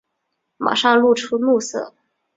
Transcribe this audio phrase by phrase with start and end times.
[0.57, 1.93] 马上露出怒色